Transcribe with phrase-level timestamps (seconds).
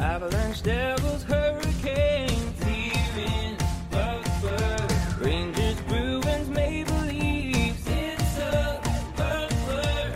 [0.00, 3.56] Avalanche, Devils, Hurricanes, here in
[3.90, 5.20] Puckburg.
[5.20, 8.80] Rangers, Bruins, Maple Leafs, it's a
[9.16, 10.14] Puckburg.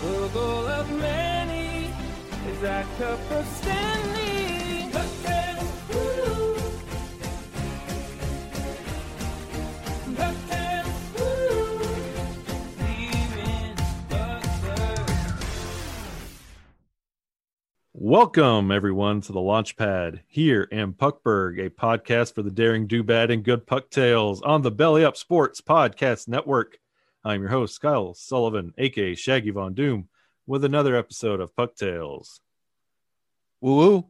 [0.00, 1.92] The goal of many
[2.48, 3.89] is that cup of Stanley.
[18.10, 23.30] Welcome, everyone, to the Launchpad here in Puckburg, a podcast for the daring, do bad,
[23.30, 26.80] and good puck tales on the Belly Up Sports Podcast Network.
[27.24, 30.08] I'm your host, Kyle Sullivan, aka Shaggy Von Doom,
[30.44, 32.40] with another episode of Puck Tales.
[33.60, 34.04] Woo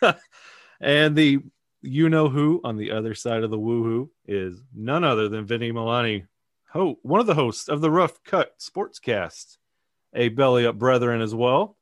[0.00, 0.14] woo.
[0.80, 1.40] and the
[1.82, 5.44] you know who on the other side of the woo woohoo is none other than
[5.44, 6.28] Vinny Milani,
[6.68, 9.56] ho- one of the hosts of the Rough Cut Sportscast,
[10.14, 11.76] a Belly Up brethren as well.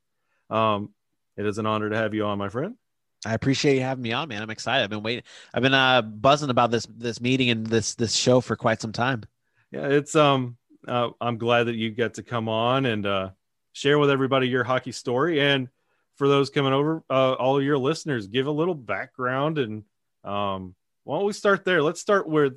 [0.48, 0.94] Um,
[1.36, 2.76] it is an honor to have you on, my friend.
[3.24, 4.42] I appreciate you having me on, man.
[4.42, 4.82] I'm excited.
[4.82, 5.22] I've been waiting.
[5.54, 8.92] I've been uh, buzzing about this this meeting and this this show for quite some
[8.92, 9.22] time.
[9.70, 10.56] Yeah, it's um
[10.88, 13.30] uh, I'm glad that you get to come on and uh
[13.72, 15.68] share with everybody your hockey story and
[16.16, 19.84] for those coming over uh all of your listeners give a little background and
[20.24, 21.82] um why don't we start there?
[21.82, 22.54] Let's start with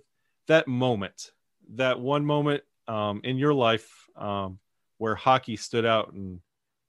[0.47, 1.31] that moment.
[1.75, 4.59] That one moment um in your life um
[4.97, 6.39] where hockey stood out and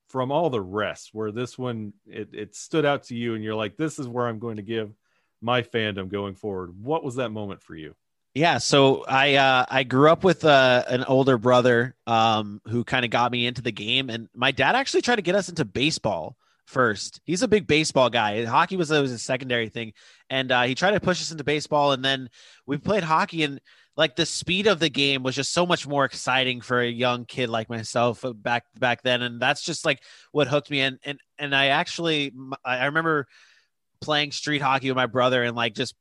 [0.08, 3.54] from all the rest where this one it, it stood out to you and you're
[3.54, 4.92] like this is where I'm going to give
[5.40, 6.74] my fandom going forward.
[6.82, 7.94] What was that moment for you?
[8.34, 13.04] Yeah, so I uh, I grew up with uh, an older brother um, who kind
[13.04, 15.64] of got me into the game, and my dad actually tried to get us into
[15.64, 17.22] baseball first.
[17.24, 18.44] He's a big baseball guy.
[18.44, 19.94] Hockey was, was a secondary thing,
[20.28, 22.28] and uh, he tried to push us into baseball, and then
[22.66, 23.58] we played hockey, and
[23.97, 27.25] like the speed of the game was just so much more exciting for a young
[27.25, 30.02] kid like myself uh, back back then, and that's just like
[30.33, 30.80] what hooked me.
[30.80, 32.33] And and and I actually
[32.64, 33.27] I I remember
[34.00, 35.94] playing street hockey with my brother and like just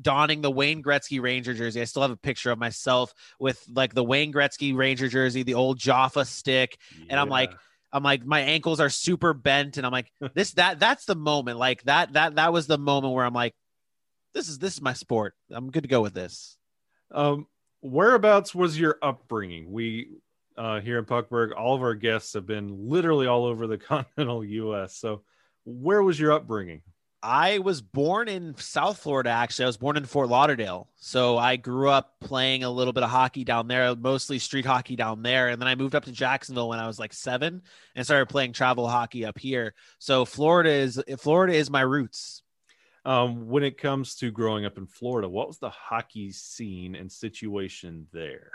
[0.00, 1.80] donning the Wayne Gretzky Ranger jersey.
[1.80, 5.54] I still have a picture of myself with like the Wayne Gretzky Ranger jersey, the
[5.54, 6.76] old Jofa stick,
[7.08, 7.52] and I'm like,
[7.92, 11.58] I'm like, my ankles are super bent, and I'm like, this that that's the moment.
[11.58, 13.54] Like that that that was the moment where I'm like,
[14.34, 15.34] this is this is my sport.
[15.50, 16.58] I'm good to go with this.
[17.12, 17.46] Um,
[17.80, 19.70] whereabouts was your upbringing?
[19.70, 20.08] We
[20.56, 24.44] uh, here in Puckburg, all of our guests have been literally all over the continental
[24.44, 24.96] U.S.
[24.96, 25.22] So,
[25.64, 26.82] where was your upbringing?
[27.24, 29.30] I was born in South Florida.
[29.30, 33.04] Actually, I was born in Fort Lauderdale, so I grew up playing a little bit
[33.04, 35.48] of hockey down there, mostly street hockey down there.
[35.48, 37.62] And then I moved up to Jacksonville when I was like seven
[37.94, 39.74] and started playing travel hockey up here.
[40.00, 42.42] So Florida is Florida is my roots.
[43.04, 47.10] Um, when it comes to growing up in Florida, what was the hockey scene and
[47.10, 48.52] situation there?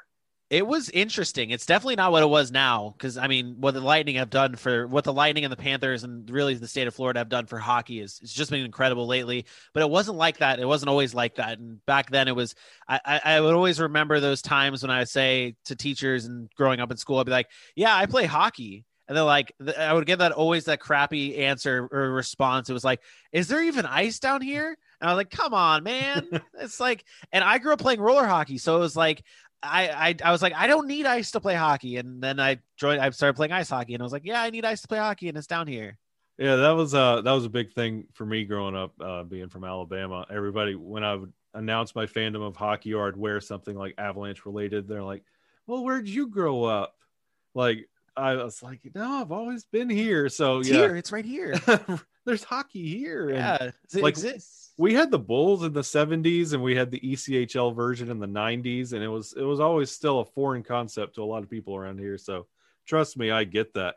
[0.49, 1.49] It was interesting.
[1.49, 4.55] It's definitely not what it was now because I mean, what the Lightning have done
[4.55, 7.47] for what the Lightning and the Panthers and really the state of Florida have done
[7.47, 9.45] for hockey is it's just been incredible lately.
[9.73, 10.61] But it wasn't like that.
[10.61, 11.59] It wasn't always like that.
[11.59, 12.55] And back then, it was.
[12.87, 16.79] I, I, would always remember those times when I would say to teachers and growing
[16.79, 20.05] up in school, I'd be like, "Yeah, I play hockey." And they're like, I would
[20.05, 22.69] get that always that crappy answer or response.
[22.69, 23.01] It was like,
[23.31, 26.27] "Is there even ice down here?" And I was like, "Come on, man!"
[26.59, 29.23] it's like, and I grew up playing roller hockey, so it was like,
[29.63, 32.59] I, I I was like, I don't need ice to play hockey, and then I
[32.75, 33.01] joined.
[33.01, 34.99] I started playing ice hockey, and I was like, yeah, I need ice to play
[34.99, 35.97] hockey, and it's down here.
[36.37, 39.49] Yeah, that was uh that was a big thing for me growing up, uh, being
[39.49, 40.25] from Alabama.
[40.29, 44.45] Everybody, when I would announce my fandom of hockey or I'd wear something like Avalanche
[44.45, 45.23] related, they're like,
[45.65, 46.95] "Well, where'd you grow up?"
[47.55, 50.95] Like I was like, "No, I've always been here." So It's yeah, here.
[50.95, 51.55] It's right here.
[52.25, 53.29] there's hockey here.
[53.29, 54.73] and- yeah, it like, exists.
[54.77, 58.27] we had the bulls in the 70s and we had the echl version in the
[58.27, 61.49] 90s and it was it was always still a foreign concept to a lot of
[61.49, 62.45] people around here so
[62.85, 63.95] trust me i get that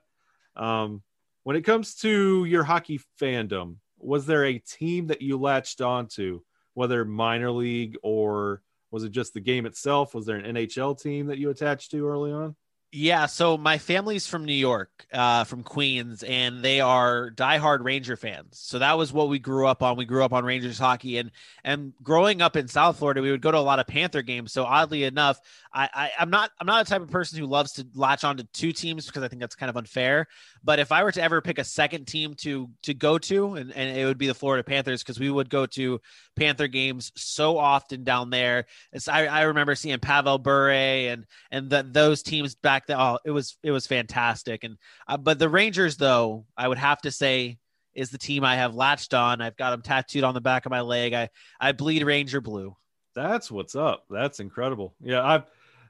[0.56, 1.02] um
[1.42, 6.40] when it comes to your hockey fandom was there a team that you latched onto
[6.74, 11.26] whether minor league or was it just the game itself was there an nhl team
[11.26, 12.54] that you attached to early on
[12.92, 18.16] Yeah, so my family's from New York, uh, from Queens, and they are diehard Ranger
[18.16, 18.58] fans.
[18.58, 19.96] So that was what we grew up on.
[19.96, 21.30] We grew up on Rangers hockey, and
[21.62, 24.50] and growing up in South Florida, we would go to a lot of Panther games.
[24.50, 25.40] So oddly enough,
[25.72, 28.36] I, I I'm not I'm not a type of person who loves to latch on
[28.38, 30.26] to two teams because I think that's kind of unfair.
[30.64, 33.72] But if I were to ever pick a second team to to go to, and,
[33.72, 36.00] and it would be the Florida Panthers because we would go to
[36.36, 38.66] Panther games so often down there.
[38.92, 42.96] It's, I, I remember seeing Pavel Bure and and the, those teams back then.
[42.98, 44.64] Oh, it was it was fantastic.
[44.64, 44.76] And
[45.06, 47.58] uh, but the Rangers, though, I would have to say
[47.94, 49.40] is the team I have latched on.
[49.40, 51.12] I've got them tattooed on the back of my leg.
[51.12, 51.28] I
[51.60, 52.76] I bleed Ranger blue.
[53.14, 54.04] That's what's up.
[54.08, 54.94] That's incredible.
[55.00, 55.44] Yeah, I've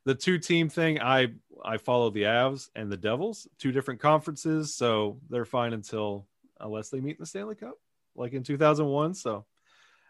[0.04, 1.00] the two team thing.
[1.00, 1.28] I
[1.64, 6.26] I follow the Avs and the Devils, two different conferences, so they're fine until
[6.58, 7.74] unless they meet in the Stanley Cup.
[8.16, 9.14] like in 2001.
[9.14, 9.46] So,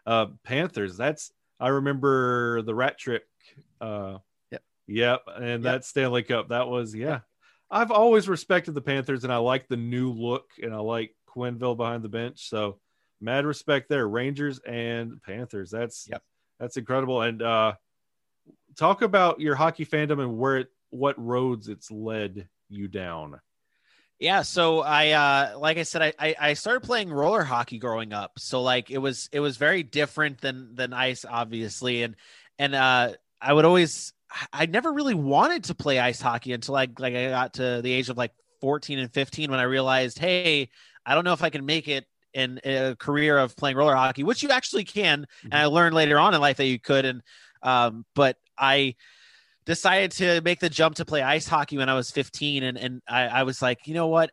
[0.05, 0.97] uh, Panthers.
[0.97, 3.23] That's I remember the Rat Trick.
[3.79, 4.17] Uh,
[4.51, 4.63] Yep.
[4.87, 5.73] Yep, and Yep.
[5.73, 6.49] that Stanley Cup.
[6.49, 7.19] That was yeah.
[7.69, 11.77] I've always respected the Panthers, and I like the new look, and I like Quenneville
[11.77, 12.49] behind the bench.
[12.49, 12.79] So,
[13.21, 14.07] mad respect there.
[14.07, 15.69] Rangers and Panthers.
[15.71, 16.23] That's Yep.
[16.59, 17.21] that's incredible.
[17.21, 17.75] And uh,
[18.77, 23.39] talk about your hockey fandom and where it, what roads it's led you down.
[24.19, 28.33] Yeah, so I uh like I said, I, I started playing roller hockey growing up.
[28.37, 32.03] So like it was it was very different than than ice, obviously.
[32.03, 32.15] And
[32.59, 34.13] and uh I would always
[34.53, 37.91] I never really wanted to play ice hockey until I like I got to the
[37.91, 40.69] age of like 14 and 15 when I realized, hey,
[41.05, 44.23] I don't know if I can make it in a career of playing roller hockey,
[44.23, 45.25] which you actually can.
[45.43, 47.05] And I learned later on in life that you could.
[47.05, 47.21] And
[47.63, 48.95] um, but I
[49.65, 52.63] decided to make the jump to play ice hockey when I was 15.
[52.63, 54.31] And, and I, I was like, you know what?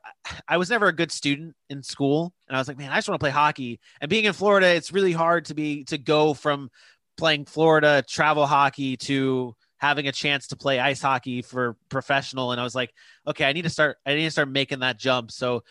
[0.48, 2.32] I was never a good student in school.
[2.48, 3.80] And I was like, man, I just want to play hockey.
[4.00, 6.70] And being in Florida, it's really hard to be to go from
[7.16, 12.52] playing Florida travel hockey to having a chance to play ice hockey for professional.
[12.52, 12.92] And I was like,
[13.26, 15.30] okay, I need to start, I need to start making that jump.
[15.30, 15.62] So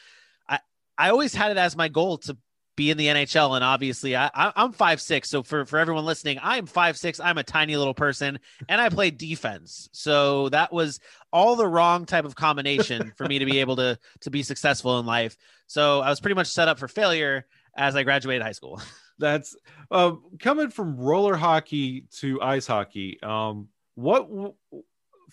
[0.47, 0.59] I,
[0.97, 2.37] I always had it as my goal to
[2.77, 3.55] be in the NHL.
[3.55, 5.29] And obviously I, I I'm five, six.
[5.29, 8.39] So for, for everyone listening, I'm five, six, I'm a tiny little person
[8.69, 9.89] and I played defense.
[9.91, 11.01] So that was
[11.33, 14.99] all the wrong type of combination for me to be able to, to be successful
[14.99, 15.35] in life.
[15.65, 17.45] So I was pretty much set up for failure
[17.75, 18.81] as I graduated high school.
[19.19, 19.55] That's
[19.89, 23.19] uh, coming from roller hockey to ice hockey.
[23.23, 24.29] Um, what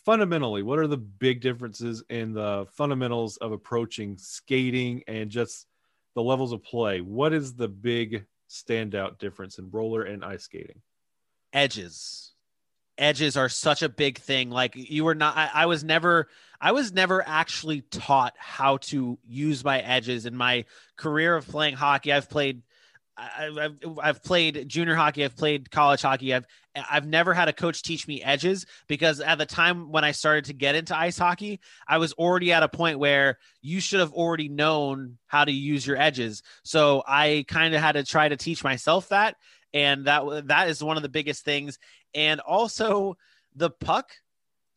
[0.06, 5.66] fundamentally, what are the big differences in the fundamentals of approaching skating and just
[6.14, 7.00] the levels of play?
[7.00, 10.80] What is the big standout difference in roller and ice skating?
[11.54, 12.32] edges
[12.98, 16.28] edges are such a big thing like you were not I, I was never
[16.60, 20.64] i was never actually taught how to use my edges in my
[20.96, 22.62] career of playing hockey i've played
[23.16, 26.46] I- I've, I've played junior hockey i've played college hockey i've
[26.90, 30.46] i've never had a coach teach me edges because at the time when i started
[30.46, 34.12] to get into ice hockey i was already at a point where you should have
[34.12, 36.42] already known how to use your edges.
[36.64, 39.36] So i kind of had to try to teach myself that
[39.72, 41.78] and that that is one of the biggest things.
[42.14, 43.16] And also
[43.56, 44.10] the puck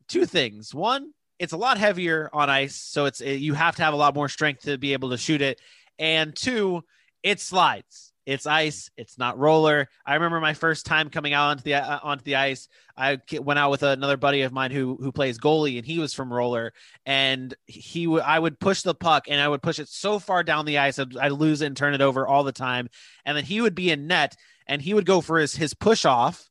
[0.07, 0.74] two things.
[0.74, 4.16] One it's a lot heavier on ice so it's you have to have a lot
[4.16, 5.62] more strength to be able to shoot it.
[6.00, 6.83] And two
[7.24, 8.92] it slides it's ice.
[8.98, 9.88] It's not roller.
[10.06, 12.68] I remember my first time coming out onto the uh, onto the ice.
[12.98, 16.14] I went out with another buddy of mine who who plays goalie and he was
[16.14, 16.74] from roller.
[17.06, 20.44] And he would i would push the puck and i would push it so far
[20.44, 22.90] down the ice I'd, I'd lose it and turn it over all the time.
[23.26, 24.36] And then he would be in net
[24.68, 26.50] and he would go for his his push off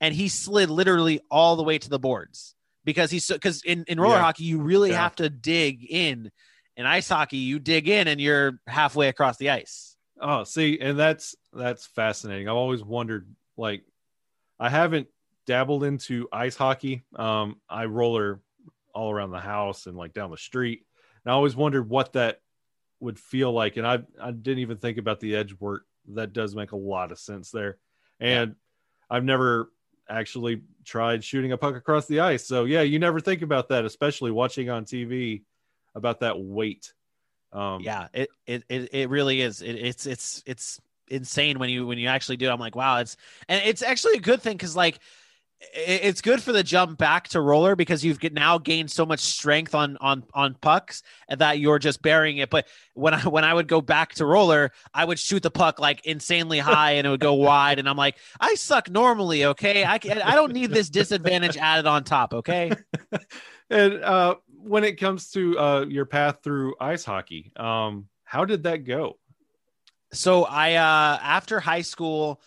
[0.00, 2.54] and he slid literally all the way to the boards.
[2.84, 4.22] Because he's because in, in roller Yeah.
[4.22, 5.02] hockey you really Yeah.
[5.02, 6.30] have to dig in.
[6.76, 10.98] In ice hockey you dig in and you're halfway across the ice Oh, see, and
[10.98, 12.48] that's that's fascinating.
[12.48, 13.84] I've always wondered, like,
[14.60, 15.08] I haven't
[15.46, 17.04] dabbled into ice hockey.
[17.16, 18.40] Um, I roller
[18.94, 20.84] all around the house and like down the street,
[21.24, 22.40] and I always wondered what that
[23.00, 23.76] would feel like.
[23.78, 25.84] And I I didn't even think about the edge work.
[26.14, 27.78] That does make a lot of sense there,
[28.20, 28.56] and
[29.10, 29.72] I've never
[30.08, 32.46] actually tried shooting a puck across the ice.
[32.46, 35.44] So yeah, you never think about that, especially watching on TV
[35.96, 36.94] about that weight.
[37.56, 39.62] Um, yeah it it it, really is.
[39.62, 42.46] It, it's it's it's insane when you when you actually do.
[42.46, 43.16] It i'm like wow it's
[43.48, 44.98] and it's actually a good thing because like
[45.74, 49.74] it's good for the jump back to roller because you've now gained so much strength
[49.74, 52.50] on on on pucks that you're just burying it.
[52.50, 55.78] But when I when I would go back to roller, I would shoot the puck
[55.78, 59.84] like insanely high and it would go wide, and I'm like, I suck normally, okay?
[59.84, 62.72] I can, I don't need this disadvantage added on top, okay?
[63.68, 68.62] And uh, when it comes to uh, your path through ice hockey, um, how did
[68.62, 69.18] that go?
[70.12, 72.40] so I uh after high school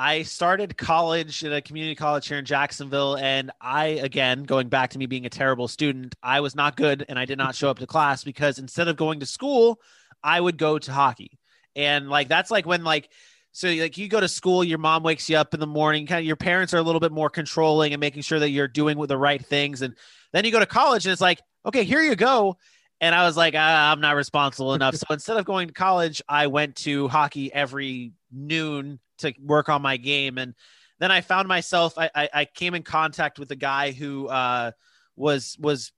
[0.00, 4.90] I started college at a community college here in Jacksonville and I again going back
[4.90, 7.68] to me being a terrible student I was not good and I did not show
[7.68, 9.80] up to class because instead of going to school
[10.22, 11.40] I would go to hockey
[11.74, 13.10] and like that's like when like
[13.50, 16.20] so like you go to school your mom wakes you up in the morning kind
[16.20, 19.04] of your parents are a little bit more controlling and making sure that you're doing
[19.04, 19.96] the right things and
[20.32, 22.56] then you go to college and it's like okay here you go
[23.00, 24.96] and I was like, ah, I'm not responsible enough.
[24.96, 29.82] So instead of going to college, I went to hockey every noon to work on
[29.82, 30.38] my game.
[30.38, 30.54] And
[30.98, 34.72] then I found myself, I, I, I came in contact with a guy who uh,
[35.16, 35.92] was was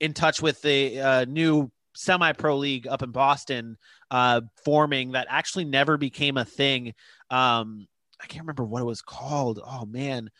[0.00, 3.76] in touch with the uh, new semi-pro league up in Boston
[4.10, 6.92] uh, forming that actually never became a thing.
[7.30, 7.86] Um,
[8.20, 9.60] I can't remember what it was called.
[9.64, 10.30] Oh man,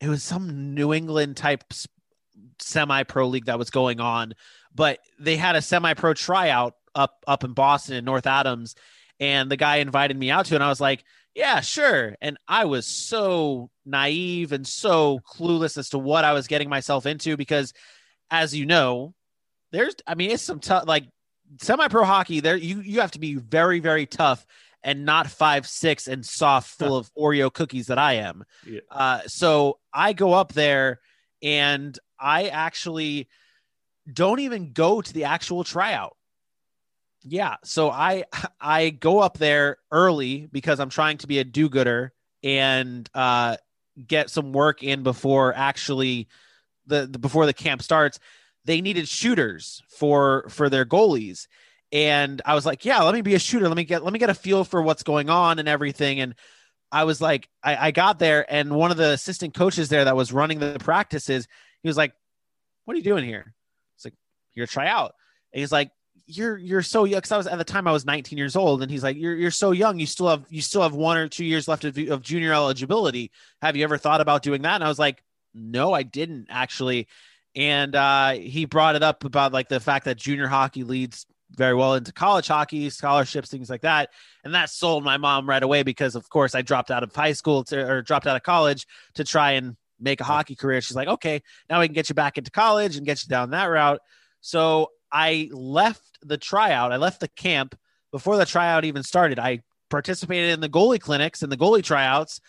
[0.00, 1.64] it was some New England type
[2.58, 4.34] semi-pro league that was going on
[4.74, 8.74] but they had a semi-pro tryout up up in Boston in North Adams
[9.18, 12.16] and the guy invited me out to, it, and I was like, yeah, sure.
[12.20, 17.06] And I was so naive and so clueless as to what I was getting myself
[17.06, 17.72] into because,
[18.30, 19.14] as you know,
[19.72, 21.04] there's, I mean, it's some tough, like
[21.60, 22.40] semi-pro hockey.
[22.40, 24.44] There, you you have to be very very tough
[24.82, 28.44] and not five six and soft, full of Oreo cookies that I am.
[28.66, 28.80] Yeah.
[28.90, 31.00] Uh, so I go up there
[31.42, 33.28] and I actually
[34.12, 36.16] don't even go to the actual tryout.
[37.22, 38.24] Yeah, so I
[38.60, 42.12] I go up there early because I'm trying to be a do-gooder
[42.42, 43.56] and uh,
[44.06, 46.28] get some work in before actually
[46.86, 48.18] the, the before the camp starts.
[48.64, 51.46] They needed shooters for for their goalies,
[51.92, 53.68] and I was like, yeah, let me be a shooter.
[53.68, 56.20] Let me get let me get a feel for what's going on and everything.
[56.20, 56.34] And
[56.92, 60.16] I was like, I, I got there, and one of the assistant coaches there that
[60.16, 61.46] was running the practices,
[61.82, 62.12] he was like,
[62.84, 63.54] "What are you doing here?"
[63.96, 64.14] It's like,
[64.54, 65.14] "You're try out."
[65.52, 65.90] And he's like,
[66.36, 68.82] "You're you're so young." Because I was at the time I was 19 years old,
[68.82, 69.98] and he's like, "You're you're so young.
[69.98, 73.30] You still have you still have one or two years left of, of junior eligibility.
[73.62, 75.22] Have you ever thought about doing that?" And I was like,
[75.54, 77.08] "No, I didn't actually."
[77.56, 81.74] And uh, he brought it up about like the fact that junior hockey leads very
[81.74, 84.10] well into college hockey, scholarships, things like that.
[84.44, 87.32] And that sold my mom right away because, of course, I dropped out of high
[87.32, 90.80] school to, or dropped out of college to try and make a hockey career.
[90.80, 93.50] She's like, okay, now we can get you back into college and get you down
[93.50, 94.00] that route.
[94.40, 97.76] So I left the tryout, I left the camp
[98.12, 99.38] before the tryout even started.
[99.38, 102.40] I participated in the goalie clinics and the goalie tryouts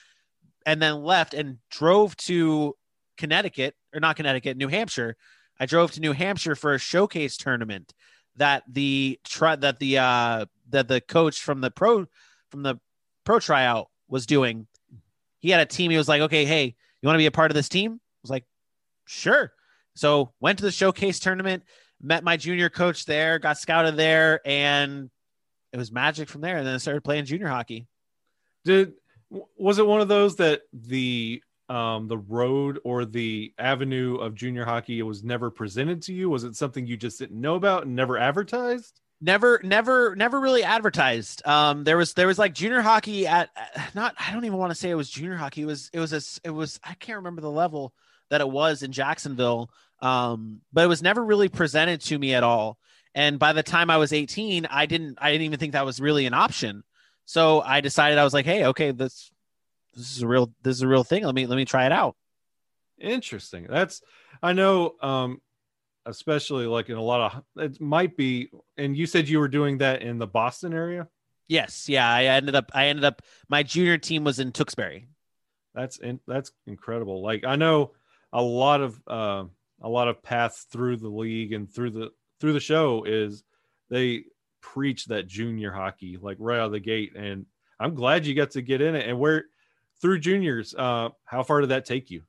[0.65, 2.75] and then left and drove to
[3.17, 5.15] Connecticut or not Connecticut, New Hampshire.
[5.59, 7.93] I drove to New Hampshire for a showcase tournament
[8.37, 9.19] that the
[9.59, 12.05] that the uh that the coach from the pro
[12.49, 12.79] from the
[13.23, 14.67] pro tryout was doing.
[15.39, 15.91] He had a team.
[15.91, 17.93] He was like, okay, hey, you want to be a part of this team?
[17.93, 18.45] I was like,
[19.05, 19.51] sure.
[19.95, 21.63] So went to the showcase tournament,
[22.01, 25.09] met my junior coach there, got scouted there, and
[25.71, 26.57] it was magic from there.
[26.57, 27.87] And then I started playing junior hockey.
[28.65, 28.93] Did
[29.57, 34.65] was it one of those that the um the road or the avenue of junior
[34.65, 36.29] hockey was never presented to you?
[36.29, 38.99] Was it something you just didn't know about and never advertised?
[39.21, 43.49] never never never really advertised um there was there was like junior hockey at
[43.93, 46.11] not i don't even want to say it was junior hockey it was it was
[46.11, 47.93] a it was i can't remember the level
[48.31, 49.69] that it was in jacksonville
[50.01, 52.77] um but it was never really presented to me at all.
[53.13, 55.99] And by the time i was 18 i didn't i didn't even think that was
[55.99, 56.83] really an option.
[57.25, 59.31] So i decided i was like hey okay this
[59.93, 61.23] this is a real this is a real thing.
[61.23, 62.15] Let me let me try it out.
[62.99, 63.67] Interesting.
[63.69, 64.01] That's
[64.41, 65.41] I know um
[66.05, 69.79] especially like in a lot of it might be and you said you were doing
[69.79, 71.07] that in the Boston area?
[71.51, 71.89] yes.
[71.89, 72.09] Yeah.
[72.09, 75.07] I ended up i ended up my junior team was in tewksbury.
[75.75, 77.21] That's in, that's incredible.
[77.21, 77.91] Like I know
[78.33, 79.43] a lot of uh,
[79.81, 83.43] a lot of paths through the league and through the through the show is
[83.89, 84.23] they
[84.61, 87.45] preach that junior hockey like right out of the gate, and
[87.79, 89.07] I'm glad you got to get in it.
[89.07, 89.45] And where
[90.01, 92.23] through juniors, uh, how far did that take you?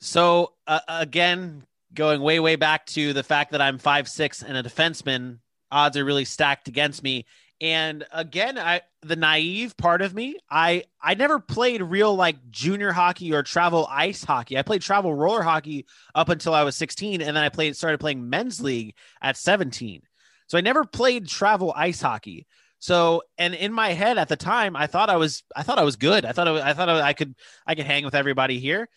[0.00, 1.64] So uh, again,
[1.94, 5.38] going way way back to the fact that I'm five six and a defenseman,
[5.70, 7.26] odds are really stacked against me.
[7.60, 12.92] And again, I the naive part of me, I I never played real like junior
[12.92, 14.58] hockey or travel ice hockey.
[14.58, 17.98] I played travel roller hockey up until I was 16, and then I played started
[17.98, 20.02] playing men's league at 17.
[20.48, 22.46] So I never played travel ice hockey.
[22.78, 25.84] So and in my head at the time, I thought I was I thought I
[25.84, 26.26] was good.
[26.26, 27.34] I thought I, I thought I could
[27.66, 28.88] I could hang with everybody here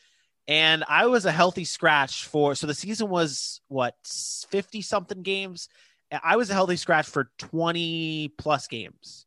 [0.50, 3.94] and I was a healthy scratch for so the season was what
[4.50, 5.70] 50 something games.
[6.12, 9.25] I was a healthy scratch for 20 plus games.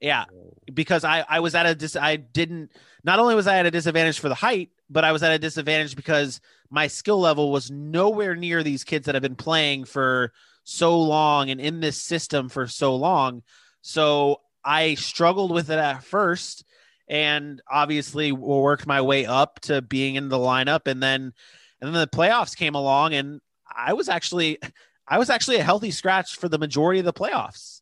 [0.00, 0.24] Yeah,
[0.72, 3.70] because I I was at a dis I didn't not only was I at a
[3.70, 6.40] disadvantage for the height, but I was at a disadvantage because
[6.70, 10.32] my skill level was nowhere near these kids that have been playing for
[10.64, 13.42] so long and in this system for so long.
[13.80, 16.64] So I struggled with it at first
[17.08, 21.32] and obviously worked my way up to being in the lineup and then
[21.80, 23.40] and then the playoffs came along and
[23.74, 24.58] I was actually
[25.08, 27.80] I was actually a healthy scratch for the majority of the playoffs.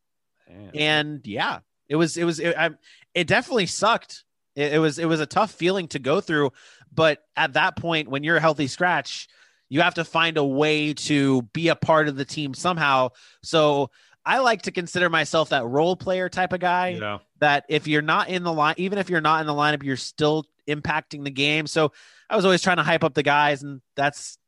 [0.49, 0.71] Man.
[0.75, 2.71] And yeah, it was it was it, I,
[3.15, 4.25] it definitely sucked.
[4.55, 6.53] It, it was it was a tough feeling to go through,
[6.93, 9.29] but at that point when you're a healthy scratch,
[9.69, 13.11] you have to find a way to be a part of the team somehow.
[13.43, 13.91] So
[14.27, 17.19] I like to consider myself that role player type of guy yeah.
[17.41, 19.97] that if you're not in the line, even if you're not in the lineup, you're
[19.97, 21.67] still impacting the game.
[21.67, 21.93] So
[22.31, 24.39] I was always trying to hype up the guys, and that's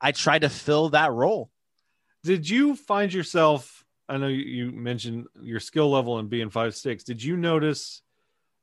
[0.00, 1.50] I tried to fill that role.
[2.22, 3.84] Did you find yourself?
[4.08, 7.04] I know you- mentioned your skill level and being five six.
[7.04, 8.02] Did you notice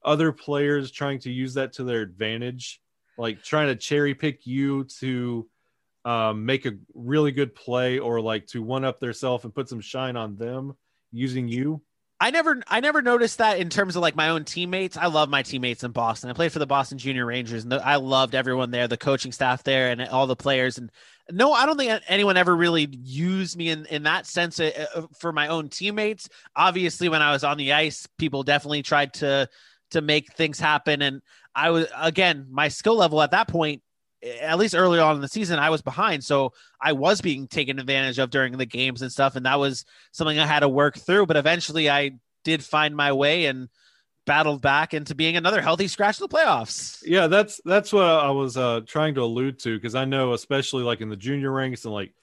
[0.04, 2.82] other players trying to use that to their advantage,
[3.18, 5.50] like trying to cherry pick you to
[6.06, 9.82] um, make a really good play, or like to one up theirself and put some
[9.82, 10.74] shine on them
[11.12, 11.82] using you?
[12.20, 14.98] I never I never noticed that in terms of like my own teammates.
[14.98, 16.30] I love my teammates in Boston.
[16.30, 19.64] I played for the Boston Junior Rangers and I loved everyone there, the coaching staff
[19.64, 20.92] there and all the players and
[21.30, 25.04] no, I don't think anyone ever really used me in in that sense uh, uh,
[25.20, 26.28] for my own teammates.
[26.56, 29.48] Obviously when I was on the ice, people definitely tried to
[29.92, 31.22] to make things happen and
[31.54, 33.84] I was again, my skill level at that point
[34.42, 36.24] at least early on in the season, I was behind.
[36.24, 39.36] So I was being taken advantage of during the games and stuff.
[39.36, 41.26] And that was something I had to work through.
[41.26, 42.12] But eventually I
[42.44, 43.70] did find my way and
[44.26, 47.02] battled back into being another healthy scratch in the playoffs.
[47.04, 50.84] Yeah, that's that's what I was uh, trying to allude to because I know, especially
[50.84, 52.14] like in the junior ranks and like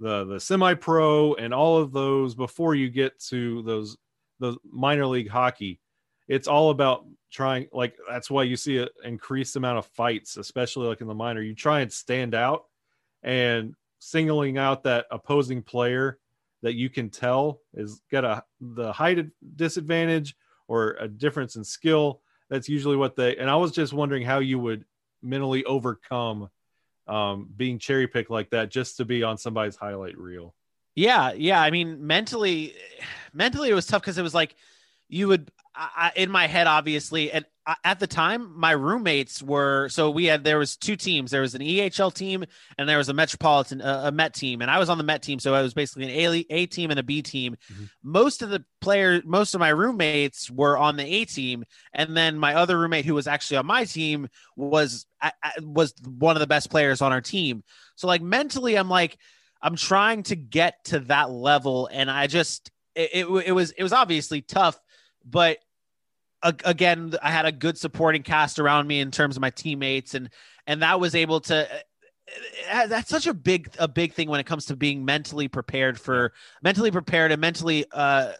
[0.00, 3.96] the the semi pro and all of those before you get to those
[4.40, 5.80] those minor league hockey,
[6.32, 10.86] it's all about trying like that's why you see an increased amount of fights especially
[10.86, 11.42] like in the minor.
[11.42, 12.64] You try and stand out
[13.22, 16.18] and singling out that opposing player
[16.62, 20.34] that you can tell is got a the height disadvantage
[20.68, 24.38] or a difference in skill that's usually what they and i was just wondering how
[24.38, 24.84] you would
[25.22, 26.48] mentally overcome
[27.08, 30.54] um, being cherry picked like that just to be on somebody's highlight reel.
[30.94, 32.74] Yeah yeah i mean mentally
[33.32, 34.56] mentally it was tough because it was like
[35.08, 37.44] you would I, in my head, obviously, and
[37.84, 41.30] at the time, my roommates were so we had there was two teams.
[41.30, 42.44] There was an EHL team
[42.76, 45.22] and there was a Metropolitan uh, a Met team, and I was on the Met
[45.22, 47.56] team, so I was basically an A, a team and a B team.
[47.72, 47.84] Mm-hmm.
[48.02, 51.64] Most of the players, most of my roommates were on the A team,
[51.94, 55.06] and then my other roommate who was actually on my team was
[55.60, 57.62] was one of the best players on our team.
[57.94, 59.16] So like mentally, I'm like
[59.62, 63.82] I'm trying to get to that level, and I just it, it, it was it
[63.82, 64.78] was obviously tough
[65.24, 65.58] but
[66.42, 70.30] again, I had a good supporting cast around me in terms of my teammates, and
[70.66, 71.70] and that was able to.
[71.72, 71.78] Uh,
[72.70, 76.00] uh, that's such a big a big thing when it comes to being mentally prepared
[76.00, 78.32] for mentally prepared and mentally uh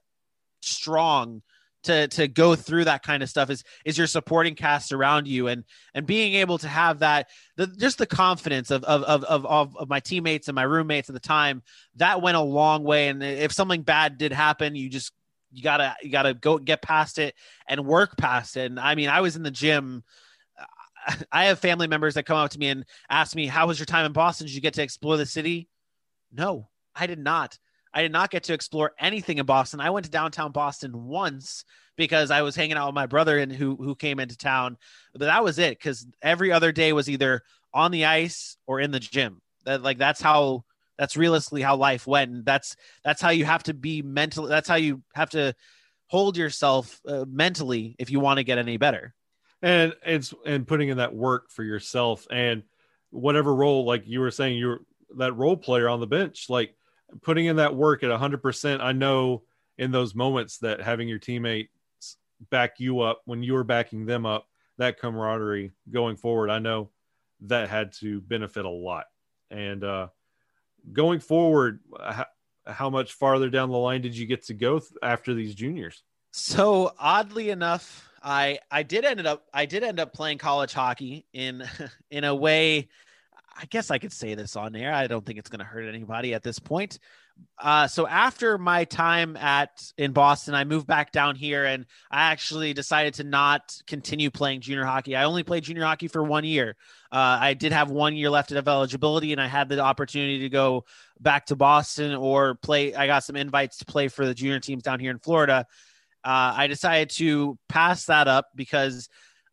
[0.62, 1.42] strong
[1.82, 5.48] to to go through that kind of stuff is is your supporting cast around you
[5.48, 5.64] and
[5.94, 9.88] and being able to have that the just the confidence of of of of, of
[9.88, 11.62] my teammates and my roommates at the time
[11.96, 15.12] that went a long way and if something bad did happen you just
[15.52, 17.34] you gotta you gotta go get past it
[17.68, 18.70] and work past it.
[18.70, 20.02] And I mean, I was in the gym.
[21.32, 23.86] I have family members that come up to me and ask me, "How was your
[23.86, 24.46] time in Boston?
[24.46, 25.68] Did you get to explore the city?"
[26.32, 27.58] No, I did not.
[27.94, 29.80] I did not get to explore anything in Boston.
[29.80, 31.64] I went to downtown Boston once
[31.96, 34.78] because I was hanging out with my brother and who who came into town.
[35.12, 37.42] But that was it because every other day was either
[37.74, 39.42] on the ice or in the gym.
[39.64, 40.64] That like that's how
[40.98, 44.68] that's realistically how life went and that's that's how you have to be mentally that's
[44.68, 45.54] how you have to
[46.06, 49.14] hold yourself uh, mentally if you want to get any better.
[49.62, 52.62] And it's and putting in that work for yourself and
[53.10, 54.80] whatever role like you were saying you're
[55.16, 56.74] that role player on the bench like
[57.20, 59.42] putting in that work at 100% i know
[59.76, 61.68] in those moments that having your teammates
[62.50, 64.46] back you up when you were backing them up
[64.78, 66.88] that camaraderie going forward i know
[67.42, 69.04] that had to benefit a lot.
[69.50, 70.08] And uh
[70.92, 72.26] going forward, how,
[72.66, 76.02] how much farther down the line did you get to go th- after these juniors?
[76.32, 81.26] So oddly enough, I I did end up I did end up playing college hockey
[81.32, 81.64] in
[82.10, 82.88] in a way.
[83.54, 84.94] I guess I could say this on air.
[84.94, 86.98] I don't think it's going to hurt anybody at this point.
[87.58, 92.32] Uh, so after my time at in Boston, I moved back down here, and I
[92.32, 95.14] actually decided to not continue playing junior hockey.
[95.14, 96.76] I only played junior hockey for one year.
[97.12, 100.48] Uh, I did have one year left of eligibility, and I had the opportunity to
[100.48, 100.84] go
[101.20, 102.94] back to Boston or play.
[102.94, 105.66] I got some invites to play for the junior teams down here in Florida.
[106.24, 109.08] Uh, I decided to pass that up because.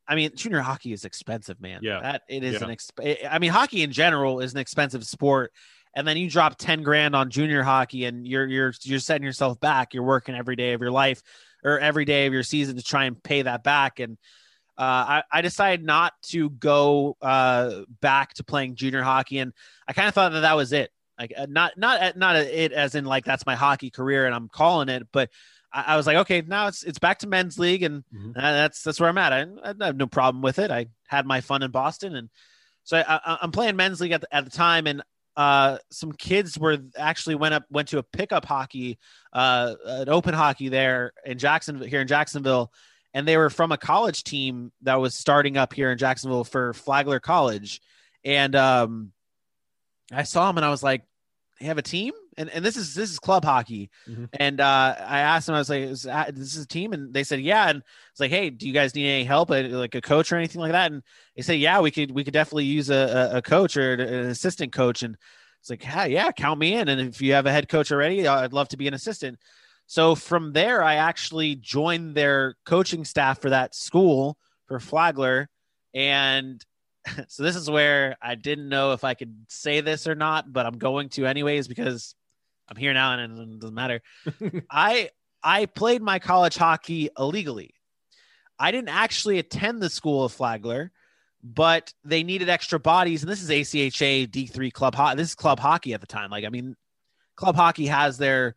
[0.07, 1.81] I mean, junior hockey is expensive, man.
[1.83, 2.67] Yeah, that it is yeah.
[2.67, 2.75] an.
[2.75, 5.51] Exp- I mean, hockey in general is an expensive sport,
[5.95, 9.59] and then you drop 10 grand on junior hockey and you're you're you're setting yourself
[9.59, 11.21] back you're working every day of your life
[11.63, 14.17] or every day of your season to try and pay that back and
[14.77, 19.51] uh, I, I, decided not to go uh, back to playing junior hockey, and
[19.85, 20.89] I kind of thought that that was it.
[21.19, 24.47] Like uh, not not not it as in like that's my hockey career and I'm
[24.47, 25.29] calling it, but
[25.73, 28.31] I, I was like, okay, now it's it's back to men's league, and mm-hmm.
[28.33, 29.33] that's that's where I'm at.
[29.33, 29.45] I,
[29.81, 30.71] I, have no problem with it.
[30.71, 32.29] I had my fun in Boston, and
[32.85, 35.03] so I, am playing men's league at the, at the time, and
[35.35, 38.97] uh, some kids were actually went up went to a pickup hockey,
[39.33, 42.71] uh, an open hockey there in Jacksonville here in Jacksonville,
[43.13, 46.73] and they were from a college team that was starting up here in Jacksonville for
[46.73, 47.81] Flagler College,
[48.23, 49.11] and um,
[50.11, 51.03] I saw them and I was like,
[51.59, 54.25] they have a team, and and this is this is club hockey, mm-hmm.
[54.33, 57.13] and uh, I asked them, I was like, is that, this is a team, and
[57.13, 60.01] they said yeah, and it's like, hey, do you guys need any help, like a
[60.01, 60.91] coach or anything like that?
[60.91, 61.03] And
[61.35, 64.71] they said, yeah, we could we could definitely use a, a coach or an assistant
[64.71, 65.17] coach, and
[65.59, 68.25] it's like, yeah, yeah, count me in, and if you have a head coach already,
[68.25, 69.37] I'd love to be an assistant.
[69.85, 75.49] So from there, I actually joined their coaching staff for that school for Flagler.
[75.95, 76.63] And
[77.27, 80.65] so this is where I didn't know if I could say this or not, but
[80.65, 82.15] I'm going to anyways because
[82.69, 84.01] I'm here now and it doesn't matter.
[84.71, 85.09] I
[85.43, 87.73] I played my college hockey illegally.
[88.59, 90.91] I didn't actually attend the school of Flagler,
[91.43, 95.17] but they needed extra bodies, and this is ACHA D3 club hockey.
[95.17, 96.29] This is club hockey at the time.
[96.29, 96.75] Like, I mean,
[97.37, 98.55] club hockey has their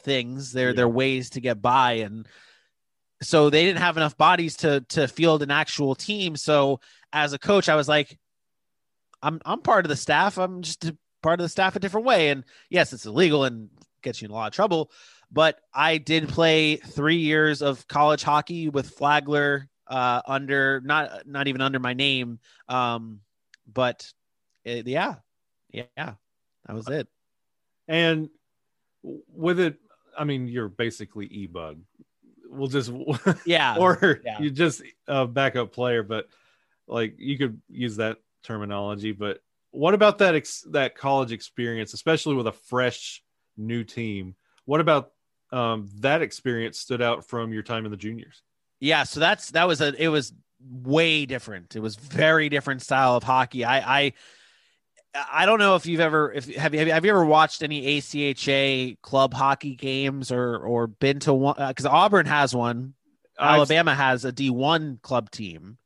[0.00, 0.74] things, their Yeah.
[0.74, 2.26] their ways to get by, and
[3.22, 6.34] so they didn't have enough bodies to to field an actual team.
[6.34, 6.80] So
[7.12, 8.18] as a coach, I was like,
[9.22, 10.36] I'm I'm part of the staff.
[10.38, 12.30] I'm just a part of the staff a different way.
[12.30, 13.68] And yes, it's illegal and
[14.02, 14.90] gets you in a lot of trouble.
[15.30, 21.48] But I did play three years of college hockey with Flagler uh, under not not
[21.48, 22.38] even under my name.
[22.68, 23.20] Um,
[23.72, 24.12] but
[24.64, 25.14] it, yeah,
[25.70, 27.08] yeah, that was it.
[27.88, 28.28] And
[29.02, 29.76] with it,
[30.16, 31.80] I mean, you're basically e-bug.
[32.48, 32.92] We'll just
[33.46, 34.40] Yeah, or yeah.
[34.40, 36.26] you just a backup player, but
[36.86, 39.12] like you could use that terminology.
[39.12, 39.40] But
[39.72, 43.22] what about that ex- that college experience, especially with a fresh
[43.56, 44.36] new team?
[44.64, 45.10] What about
[45.50, 48.42] um, that experience stood out from your time in the juniors?
[48.80, 51.74] Yeah, so that's that was a it was way different.
[51.74, 53.64] It was very different style of hockey.
[53.64, 54.12] I I
[55.14, 59.00] I don't know if you've ever if have you have you, ever watched any ACHA
[59.02, 62.94] club hockey games or or been to one because Auburn has one,
[63.38, 65.78] I've- Alabama has a D one club team.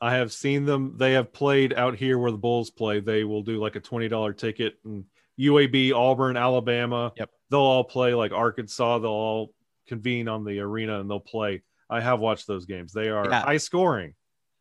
[0.00, 0.94] I have seen them.
[0.96, 3.00] They have played out here where the Bulls play.
[3.00, 5.04] They will do like a twenty dollar ticket and
[5.38, 7.12] UAB, Auburn, Alabama.
[7.16, 7.30] Yep.
[7.50, 8.98] They'll all play like Arkansas.
[8.98, 9.54] They'll all
[9.86, 11.62] convene on the arena and they'll play.
[11.90, 12.92] I have watched those games.
[12.92, 13.40] They are Yeah.
[13.42, 14.14] high scoring.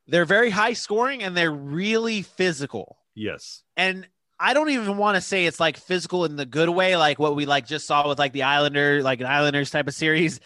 [0.07, 2.97] They're very high scoring and they're really physical.
[3.13, 3.63] Yes.
[3.75, 4.07] and
[4.39, 7.35] I don't even want to say it's like physical in the good way, like what
[7.35, 10.39] we like just saw with like the Islander, like an Islanders type of series.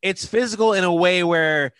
[0.00, 1.72] It's physical in a way where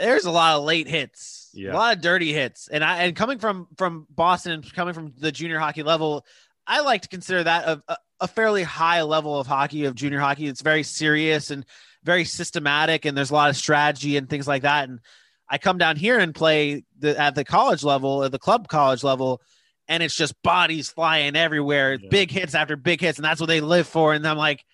[0.00, 1.72] there's a lot of late hits, Yeah.
[1.72, 5.12] a lot of dirty hits, and I and coming from from Boston and coming from
[5.18, 6.24] the junior hockey level,
[6.66, 10.20] I like to consider that a, a, a fairly high level of hockey of junior
[10.20, 10.46] hockey.
[10.46, 11.64] It's very serious and
[12.04, 14.88] very systematic, and there's a lot of strategy and things like that.
[14.88, 15.00] And
[15.48, 19.02] I come down here and play the, at the college level, at the club college
[19.02, 19.42] level,
[19.88, 22.08] and it's just bodies flying everywhere, Yeah.
[22.10, 24.14] big hits after big hits, and that's what they live for.
[24.14, 24.64] And I'm like,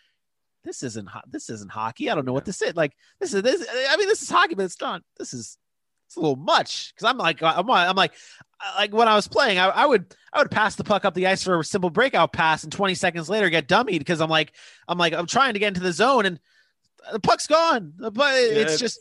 [0.65, 2.11] this isn't ho- this isn't hockey.
[2.11, 2.75] I don't know what this is.
[2.77, 3.65] Like this is this.
[3.89, 5.01] I mean, this is hockey, but it's not.
[5.19, 5.57] This is
[6.07, 8.13] it's a little much because uh, I'm like I'm I'm like
[8.65, 11.15] uh, like when I was playing, I, I would I would pass the puck up
[11.15, 14.31] the ice for a simple breakout pass, and 20 seconds later get dummied because I'm
[14.31, 14.53] like
[14.89, 16.41] I'm like I'm trying to get into the zone and
[17.13, 17.93] the puck's gone.
[17.99, 19.01] But it's it's- just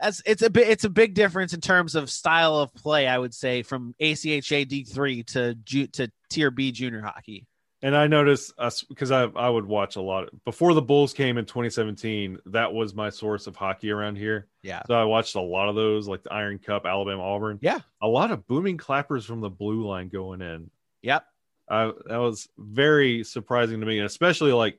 [0.00, 3.06] as it's a bit it's a big difference in terms of style of play.
[3.06, 5.54] I would say from ACHA D three to
[5.92, 7.46] to tier B junior hockey.
[7.82, 11.38] And I noticed us because I I would watch a lot before the Bulls came
[11.38, 12.38] in 2017.
[12.46, 14.48] That was my source of hockey around here.
[14.62, 14.82] Yeah.
[14.86, 17.58] So I watched a lot of those, like the Iron Cup, Alabama, Auburn.
[17.62, 17.80] Yeah.
[18.02, 20.70] a lot of booming clappers from the blue line going in.
[21.02, 21.24] Yep.
[21.70, 24.78] I that was very surprising to me, and especially like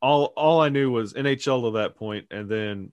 [0.00, 2.92] all all I knew was NHL to that point, and then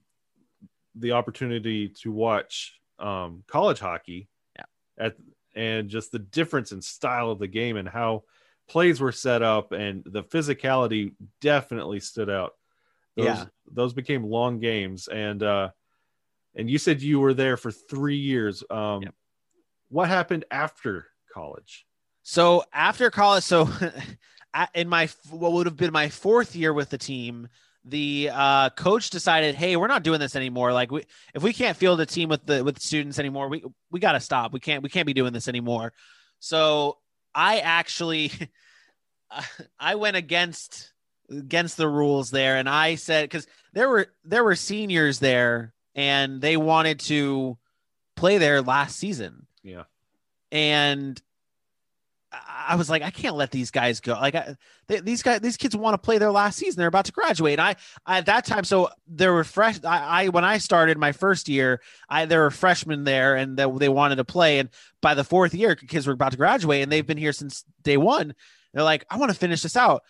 [0.96, 4.28] the opportunity to watch um, college hockey.
[4.56, 4.64] Yeah.
[4.98, 5.16] At
[5.54, 8.24] and just the difference in style of the game and how
[8.68, 12.52] plays were set up and the physicality definitely stood out.
[13.16, 13.44] Those, Yeah.
[13.72, 15.70] those became long games, and uh,
[16.54, 18.62] and you said you were there for three years.
[18.70, 19.14] Um, Yep.
[19.88, 21.86] What happened after college?
[22.22, 23.68] So after college, so
[24.74, 27.48] in my what would have been my fourth year with the team,
[27.84, 30.72] the uh, coach decided, "Hey, we're not doing this anymore.
[30.72, 34.00] Like, we, if we can't field a team with the with students anymore, we we
[34.00, 34.52] got to stop.
[34.52, 35.92] We can't we can't be doing this anymore."
[36.40, 36.98] So
[37.36, 38.32] I actually,
[39.78, 40.92] I went against
[41.30, 46.40] against the rules there, and I said because there were there were seniors there, and
[46.40, 47.58] they wanted to
[48.16, 49.84] play there last season Yeah.
[50.50, 51.20] and
[52.68, 54.12] I was like, I can't let these guys go.
[54.14, 54.56] Like, I,
[54.88, 56.78] they, these guys, these kids want to play their last season.
[56.78, 57.58] They're about to graduate.
[57.58, 59.78] And I, I at that time, so there were fresh.
[59.84, 63.70] I, I when I started my first year, I there were freshmen there, and they,
[63.70, 64.58] they wanted to play.
[64.58, 64.68] And
[65.00, 67.96] by the fourth year, kids were about to graduate, and they've been here since day
[67.96, 68.34] one.
[68.72, 70.02] They're like, I want to finish this out.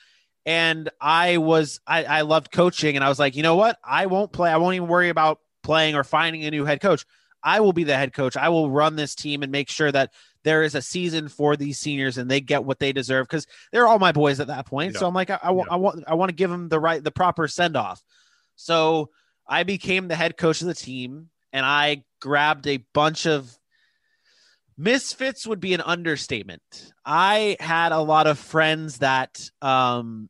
[0.44, 3.78] And I was, I, I loved coaching, and I was like, you know what?
[3.84, 4.50] I won't play.
[4.50, 7.04] I won't even worry about playing or finding a new head coach.
[7.42, 8.36] I will be the head coach.
[8.36, 10.12] I will run this team and make sure that
[10.44, 13.86] there is a season for these seniors and they get what they deserve because they're
[13.86, 14.96] all my boys at that point.
[14.96, 17.02] So I'm like, I, I, want, I want, I want to give them the right,
[17.02, 18.02] the proper send off.
[18.56, 19.10] So
[19.46, 23.56] I became the head coach of the team and I grabbed a bunch of
[24.76, 26.92] misfits would be an understatement.
[27.04, 30.28] I had a lot of friends that um,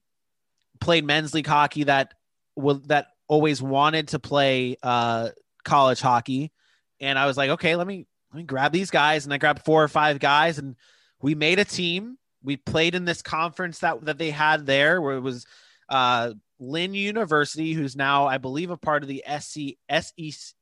[0.80, 2.14] played men's league hockey that
[2.54, 5.30] will that always wanted to play uh,
[5.64, 6.52] college hockey,
[7.00, 9.64] and I was like, okay, let me let me grab these guys, and I grabbed
[9.64, 10.76] four or five guys, and
[11.20, 12.18] we made a team.
[12.42, 15.46] We played in this conference that that they had there, where it was
[15.88, 20.54] uh, Lynn University, who's now I believe a part of the E, SC SEC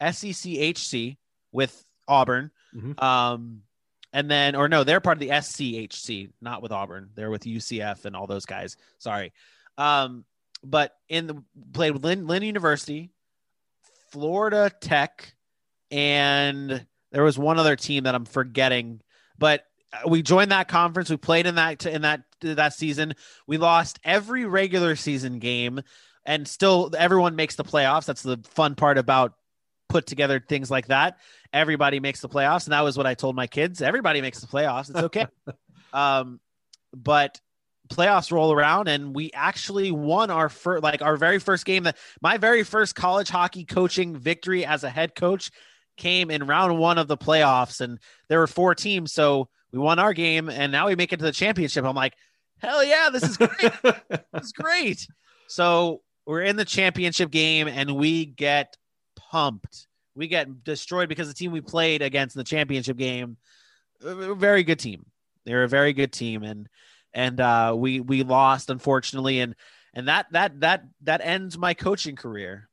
[0.00, 1.16] SECHC
[1.52, 2.50] with Auburn.
[2.74, 3.02] Mhm.
[3.02, 3.62] Um,
[4.12, 7.10] and then, or no, they're part of the SCHC, not with Auburn.
[7.14, 8.76] They're with UCF and all those guys.
[8.98, 9.32] Sorry.
[9.78, 10.24] Um,
[10.64, 13.10] but in the played with Lynn, Lynn University,
[14.10, 15.32] Florida Tech,
[15.90, 19.00] and there was one other team that I'm forgetting.
[19.38, 21.10] But uh, we joined that conference.
[21.10, 23.14] We played in that in that that season.
[23.46, 25.80] We lost every regular season game,
[26.24, 28.06] and still everyone makes the playoffs.
[28.06, 29.34] That's the fun part about
[29.88, 31.18] put together things like that.
[31.52, 33.82] Everybody makes the playoffs, and that was what I told my kids.
[33.82, 34.90] Everybody makes the playoffs.
[34.90, 35.26] It's okay.
[35.92, 36.38] um,
[36.94, 37.40] but
[37.90, 41.82] playoffs roll around, and we actually won our first, like our very first game.
[41.82, 45.50] That my very first college hockey coaching victory as a head coach
[46.00, 50.00] came in round one of the playoffs, and there were four teams, so we won
[50.00, 51.84] our game, and now we make it to the championship.
[51.84, 52.14] I'm like,
[52.58, 53.72] hell yeah, this is great.
[54.32, 55.06] this is great.
[55.46, 58.76] So we're in the championship game, and we get
[59.16, 59.86] pumped.
[60.14, 63.36] We get destroyed because the team we played against in the championship game,
[64.02, 65.06] a very good team.
[65.44, 66.68] They're a very good team, and
[67.12, 69.54] and uh, we we lost unfortunately, and
[69.94, 72.69] and that that that that ends my coaching career.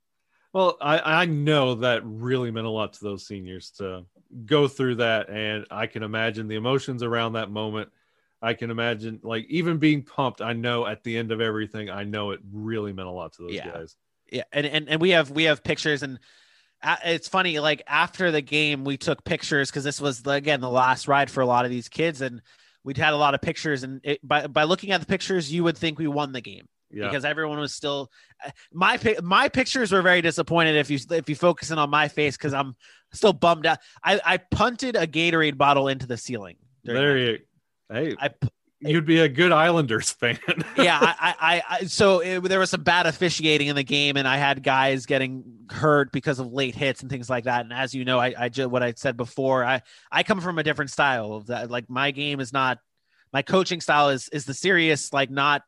[0.58, 4.06] Well, I, I know that really meant a lot to those seniors to
[4.44, 5.30] go through that.
[5.30, 7.90] And I can imagine the emotions around that moment.
[8.42, 10.42] I can imagine, like, even being pumped.
[10.42, 13.44] I know at the end of everything, I know it really meant a lot to
[13.44, 13.72] those Yeah.
[13.72, 13.96] guys.
[14.32, 16.18] yeah and, and and we have we have pictures and
[17.06, 21.08] it's funny like after the game we took pictures because this was again the last
[21.08, 22.42] ride for a lot of these kids and
[22.84, 25.64] we'd had a lot of pictures and it, by, by looking at the pictures you
[25.64, 27.08] would think we won the game Yeah.
[27.08, 28.10] because everyone was still
[28.46, 32.08] uh, my my pictures were very disappointed if you if you focus in on my
[32.08, 32.78] face because i'm
[33.12, 37.40] still bummed out i i punted a gatorade bottle into the ceiling there you,
[37.92, 38.30] hey, I
[38.80, 40.40] you'd be a good Islanders fan.
[40.78, 44.28] yeah, I, I, I, so it, there was some bad officiating in the game, and
[44.28, 47.62] I had guys getting hurt because of late hits and things like that.
[47.62, 50.60] And as you know, I, I just what I said before, I, I come from
[50.60, 51.70] a different style of that.
[51.72, 52.80] Like my game is not,
[53.34, 55.64] my coaching style is is the serious, like not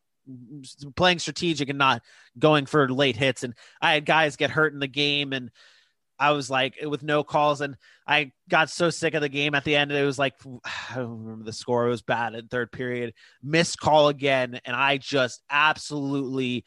[0.96, 2.02] playing strategic and not
[2.38, 3.44] going for late hits.
[3.44, 5.52] And I had guys get hurt in the game, and
[6.20, 9.64] I was like with no calls, and I got so sick of the game at
[9.64, 9.92] the end.
[9.92, 10.36] It was like
[10.92, 11.88] I don't remember the score.
[11.88, 13.14] It was bad in third period.
[13.42, 16.66] Missed call again, and I just absolutely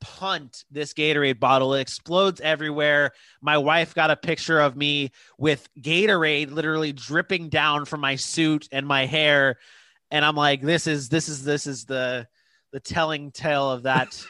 [0.00, 1.74] punt this Gatorade bottle.
[1.74, 3.12] It explodes everywhere.
[3.40, 8.68] My wife got a picture of me with Gatorade literally dripping down from my suit
[8.72, 9.56] and my hair,
[10.10, 12.26] and I'm like, this is this is this is the
[12.76, 14.22] the telling tale of that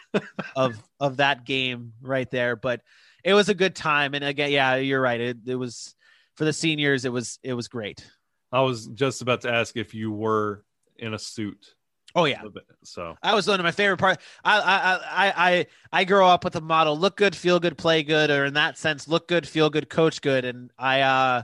[0.54, 2.54] of of that game right there.
[2.54, 2.80] But
[3.24, 5.20] it was a good time, and again, yeah, you're right.
[5.20, 5.96] It it was
[6.36, 7.04] for the seniors.
[7.04, 8.06] It was it was great.
[8.52, 10.62] I was just about to ask if you were
[10.96, 11.74] in a suit.
[12.14, 12.42] Oh yeah,
[12.84, 14.20] So that was one of my favorite part.
[14.44, 18.04] I I I I I grow up with the motto: look good, feel good, play
[18.04, 20.44] good, or in that sense, look good, feel good, coach good.
[20.44, 21.42] And I uh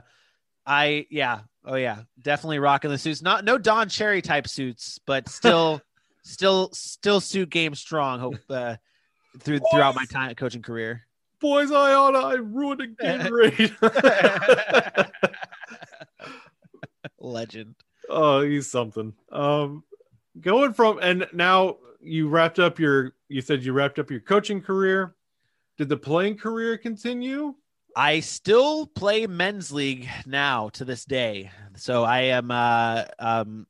[0.65, 3.21] I yeah, oh yeah, definitely rocking the suits.
[3.21, 5.81] Not no Don Cherry type suits, but still
[6.23, 8.19] still still suit game strong.
[8.19, 8.75] Hope uh
[9.39, 11.01] through throughout my time coaching career.
[11.39, 15.09] boys, I ought I ruined a Gatorade.
[17.19, 17.75] Legend.
[18.09, 19.13] oh, he's something.
[19.31, 19.83] Um,
[20.39, 23.13] going from and now you wrapped up your.
[23.29, 25.15] You said you wrapped up your coaching career.
[25.77, 27.55] Did the playing career continue?
[27.95, 31.51] I still play men's league now to this day.
[31.75, 33.67] So I am uh um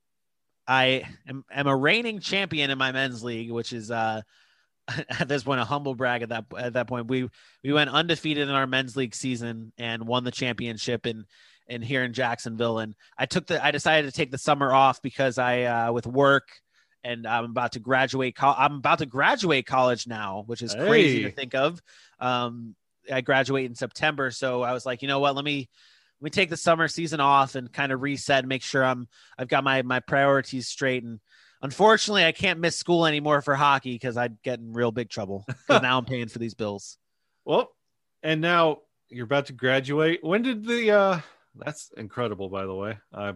[0.68, 4.22] I am, am a reigning champion in my men's league, which is uh
[4.88, 7.08] at this point a humble brag at that at that point.
[7.08, 7.30] We
[7.64, 11.26] we went undefeated in our men's league season and won the championship in
[11.68, 12.80] in here in Jacksonville.
[12.80, 16.08] And I took the I decided to take the summer off because I uh with
[16.08, 16.50] work
[17.04, 18.36] and I'm about to graduate.
[18.36, 21.82] Co- I'm about to graduate college now, which is crazy to think of.
[22.20, 22.76] Um,
[23.12, 25.36] I graduate in September, so I was like, you know what?
[25.36, 25.70] Let me
[26.24, 29.50] let me take the summer season off and kind of reset, make sure I'm I've
[29.50, 31.04] got my my priorities straight.
[31.04, 31.20] And
[31.62, 35.46] unfortunately, I can't miss school anymore for hockey because I'd get in real big trouble.
[35.68, 36.98] Now I'm paying for these bills.
[37.46, 37.76] Well,
[38.22, 38.78] and now
[39.10, 40.24] you're about to graduate.
[40.24, 40.92] When did the?
[40.92, 41.20] uh
[41.58, 42.98] That's incredible, by the way.
[43.14, 43.34] Uh,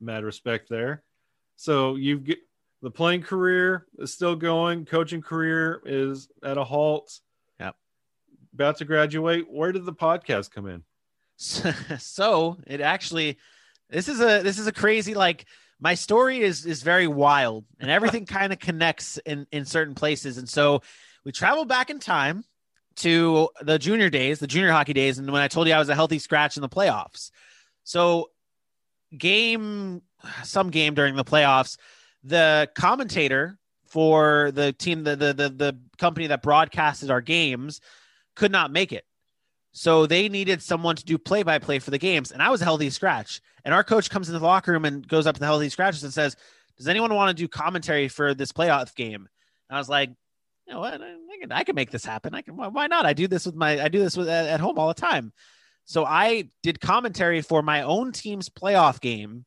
[0.00, 1.02] mad respect there.
[1.56, 2.38] So you get
[2.82, 4.84] the playing career is still going.
[4.84, 7.18] Coaching career is at a halt.
[7.58, 7.74] Yep.
[8.54, 9.46] About to graduate.
[9.50, 10.84] Where did the podcast come in?
[11.36, 13.38] So, so it actually
[13.90, 15.46] this is a this is a crazy like
[15.78, 20.38] my story is is very wild and everything kind of connects in in certain places.
[20.38, 20.82] And so
[21.24, 22.44] we traveled back in time
[22.96, 25.90] to the junior days the junior hockey days and when i told you i was
[25.90, 27.30] a healthy scratch in the playoffs.
[27.84, 28.30] So
[29.16, 30.02] game
[30.42, 31.76] some game during the playoffs
[32.24, 37.80] the commentator for the team the the the, the company that broadcasted our games
[38.34, 39.05] could not make it
[39.78, 42.32] so they needed someone to do play by play for the games.
[42.32, 43.42] And I was a healthy scratch.
[43.62, 46.02] And our coach comes into the locker room and goes up to the healthy scratches
[46.02, 46.34] and says,
[46.78, 49.28] Does anyone want to do commentary for this playoff game?
[49.68, 50.08] And I was like,
[50.66, 50.94] you know what?
[50.94, 52.34] I can, I can make this happen.
[52.34, 53.04] I can, why not?
[53.04, 55.30] I do this with my, I do this with at home all the time.
[55.84, 59.44] So I did commentary for my own team's playoff game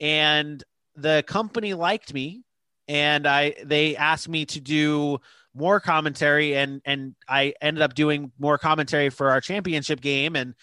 [0.00, 2.44] and the company liked me
[2.88, 5.20] and I, they asked me to do
[5.56, 10.54] more commentary and and I ended up doing more commentary for our championship game and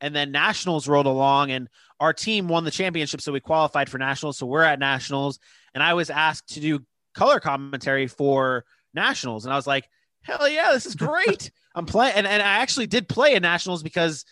[0.00, 1.68] and then nationals rolled along and
[2.00, 4.38] our team won the championship so we qualified for nationals.
[4.38, 5.40] So we're at nationals.
[5.74, 6.80] And I was asked to do
[7.14, 9.44] color commentary for nationals.
[9.44, 9.88] And I was like
[10.22, 11.50] hell yeah this is great.
[11.74, 14.24] I'm playing and, and I actually did play in nationals because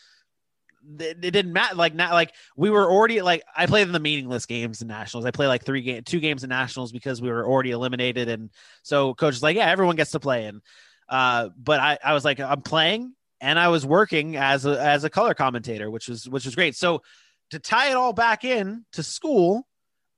[0.98, 1.74] it didn't matter.
[1.74, 5.24] Like not like we were already like I played in the meaningless games in nationals.
[5.24, 8.50] I play like three game, two games in nationals because we were already eliminated, and
[8.82, 10.46] so coach is like, yeah, everyone gets to play.
[10.46, 10.60] And
[11.08, 15.04] uh, but I I was like, I'm playing, and I was working as a as
[15.04, 16.76] a color commentator, which was which was great.
[16.76, 17.02] So
[17.50, 19.66] to tie it all back in to school,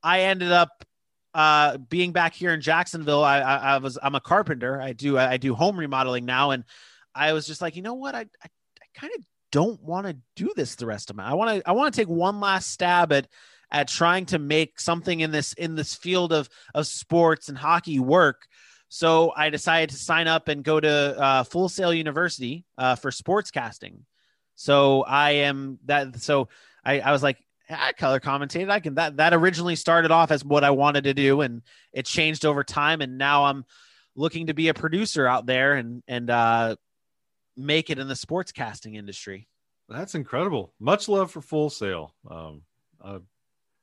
[0.02, 0.70] I ended up
[1.35, 3.24] uh being back here in Jacksonville.
[3.24, 4.81] I I, I was I'm a carpenter.
[4.81, 6.64] I do I do home remodeling now, and
[7.14, 10.16] I was just like, you know what, I I, I kind of don't want to
[10.37, 12.70] do this the rest of my I want to I want to take one last
[12.70, 13.28] stab at
[13.70, 17.98] at trying to make something in this in this field of of sports and hockey
[17.98, 18.46] work.
[18.88, 23.11] So I decided to sign up and go to uh, Full Sail University uh, for
[23.11, 24.06] sports casting.
[24.54, 26.20] So I am that.
[26.20, 26.48] So
[26.84, 27.37] I, I was like,
[27.68, 28.70] I color commentated.
[28.70, 32.06] I can that that originally started off as what I wanted to do, and it
[32.06, 33.02] changed over time.
[33.02, 33.64] And now I'm
[34.16, 36.76] looking to be a producer out there and and uh,
[37.59, 39.49] make it in the sports casting industry.
[39.88, 40.73] That's incredible.
[40.79, 42.14] Much love for Full Sail.
[42.31, 42.62] Um,
[43.03, 43.18] uh,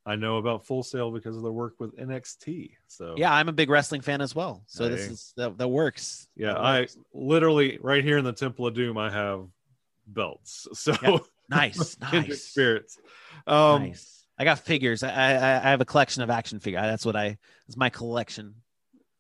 [0.06, 2.72] I know about Full Sail because of their work with NXT.
[2.88, 4.64] So Yeah, I'm a big wrestling fan as well.
[4.68, 6.28] So this is that, that works.
[6.36, 9.48] yeah, That I literally right here in the Temple of Doom, I have
[10.08, 10.68] belts.
[10.76, 11.22] So Yep.
[11.50, 12.98] nice, nice, spirits.
[13.48, 14.26] Um, nice.
[14.38, 15.02] I got figures.
[15.02, 16.82] I, I I have a collection of action figures.
[16.82, 17.38] That's what I.
[17.68, 18.56] It's my collection.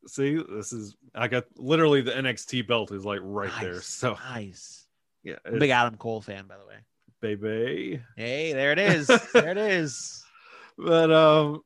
[0.07, 3.73] See, this is I got literally the NXT belt is like right there.
[3.75, 4.85] Nice, So nice.
[5.23, 6.75] yeah, big Adam Cole fan, by the way.
[7.21, 8.01] baby.
[8.15, 9.07] Hey, there it is.
[9.33, 10.21] there it is.
[10.77, 11.61] But um,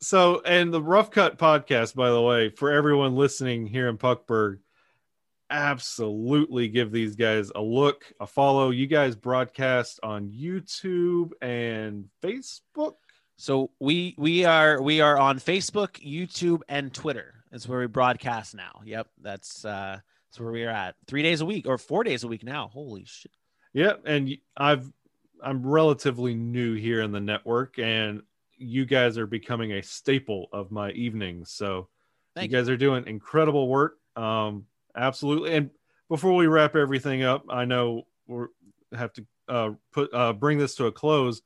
[0.00, 4.58] so and the Rough Cut podcast, by the way, for everyone listening here in Puckburg,
[5.48, 8.70] absolutely give these guys a look, a follow.
[8.70, 12.94] You guys broadcast on YouTube and Facebook.
[13.36, 17.41] So we we are we are on Facebook, YouTube, and Twitter.
[17.52, 18.80] That's where we broadcast now.
[18.84, 20.96] Yep, that's uh that's where we are at.
[21.06, 22.70] Three days a week or four days a week now.
[22.72, 23.30] Holy shit!
[23.74, 24.90] Yeah, and I've
[25.42, 28.22] I'm relatively new here in the network, and
[28.56, 31.50] you guys are becoming a staple of my evenings.
[31.50, 31.88] So
[32.34, 33.98] Thank you guys are doing incredible work.
[34.16, 35.54] Um, absolutely.
[35.54, 35.70] And
[36.08, 38.46] before we wrap everything up, I know we
[38.92, 41.42] have to uh, put uh, bring this to a close,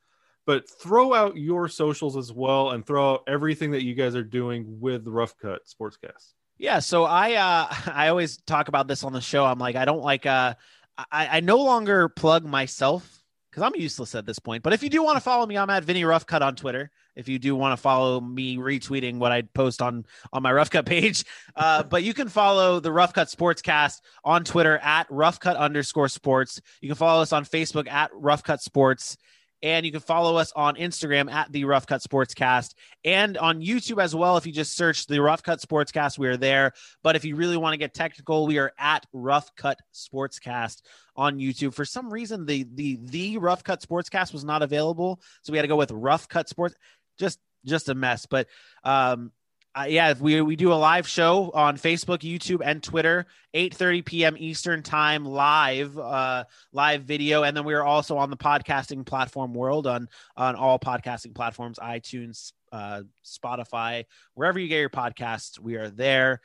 [0.46, 4.24] but throw out your socials as well, and throw out everything that you guys are
[4.24, 6.32] doing with the Rough Cut Sportscast.
[6.58, 9.44] Yeah, so I uh I always talk about this on the show.
[9.44, 10.54] I'm like, I don't like uh
[10.96, 14.62] I, I no longer plug myself because I'm useless at this point.
[14.62, 16.90] But if you do want to follow me, I'm at Vinny Roughcut on Twitter.
[17.14, 20.70] If you do want to follow me retweeting what I post on on my Rough
[20.70, 21.24] Cut page,
[21.56, 26.08] uh, but you can follow the Rough Cut Sportscast on Twitter at Rough Cut underscore
[26.08, 26.60] Sports.
[26.82, 29.16] You can follow us on Facebook at Rough Cut Sports,
[29.62, 34.02] and you can follow us on Instagram at the Rough Cut Sportscast and on YouTube
[34.02, 34.36] as well.
[34.36, 36.72] If you just search the Rough Cut Sportscast, we are there.
[37.02, 40.82] But if you really want to get technical, we are at Rough Cut Sportscast
[41.16, 41.74] on YouTube.
[41.74, 45.62] For some reason, the the the Rough Cut Sportscast was not available, so we had
[45.62, 46.74] to go with Rough Cut Sports.
[47.18, 48.26] Just just a mess.
[48.26, 48.48] But
[48.84, 49.32] um,
[49.76, 54.36] uh, yeah, we we do a live show on Facebook, YouTube, and Twitter, 8:30 p.m.
[54.38, 59.52] Eastern time, live uh, live video, and then we are also on the podcasting platform
[59.52, 65.76] world on on all podcasting platforms, iTunes, uh, Spotify, wherever you get your podcasts, we
[65.76, 66.40] are there.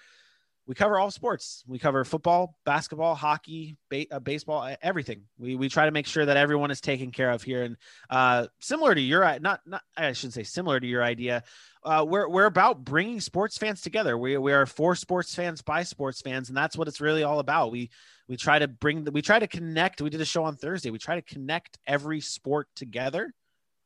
[0.68, 1.64] We cover all sports.
[1.68, 5.24] We cover football, basketball, hockey, ba- uh, baseball, everything.
[5.38, 7.64] We we try to make sure that everyone is taken care of here.
[7.64, 7.78] And
[8.10, 11.44] uh, similar to your not not I shouldn't say similar to your idea,
[11.84, 14.18] uh, we're we're about bringing sports fans together.
[14.18, 17.40] We we are for sports fans by sports fans, and that's what it's really all
[17.40, 17.72] about.
[17.72, 17.90] We
[18.28, 20.02] we try to bring the, we try to connect.
[20.02, 20.92] We did a show on Thursday.
[20.92, 23.34] We try to connect every sport together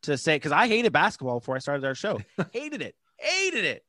[0.04, 2.20] to say because I hated basketball before I started our show.
[2.52, 3.86] hated it, hated it.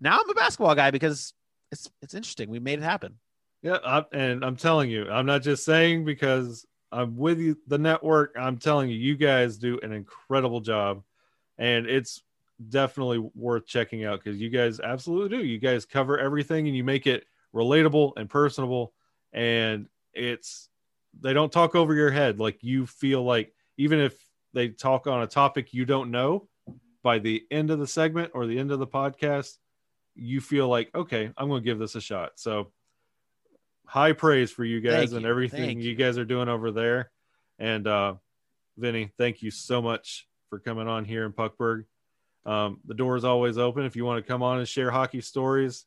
[0.00, 1.32] Now I'm a basketball guy because
[1.72, 2.50] it's it's interesting.
[2.50, 3.18] We made it happen.
[3.62, 7.78] Yeah, I, and I'm telling you, I'm not just saying because I'm with you, the
[7.78, 8.36] network.
[8.38, 11.02] I'm telling you, you guys do an incredible job,
[11.58, 12.22] and it's
[12.68, 15.44] definitely worth checking out because you guys absolutely do.
[15.44, 18.92] You guys cover everything and you make it relatable and personable,
[19.32, 20.68] and it's
[21.20, 22.38] they don't talk over your head.
[22.38, 24.16] Like you feel like even if
[24.52, 26.48] they talk on a topic you don't know,
[27.02, 29.56] by the end of the segment or the end of the podcast,
[30.14, 32.32] you feel like okay, I'm going to give this a shot.
[32.36, 32.72] So
[33.86, 35.28] high praise for you guys Thank and you.
[35.28, 35.96] everything you you.
[35.96, 37.10] guys are doing over there.
[37.58, 38.14] And uh
[38.76, 41.84] Vinny, thank you so much for coming on here in Puckburg.
[42.46, 43.84] Um, the door is always open.
[43.84, 45.84] If you want to come on and share hockey stories,